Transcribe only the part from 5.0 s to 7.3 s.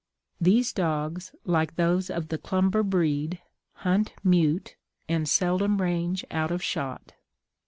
and seldom range out of shot.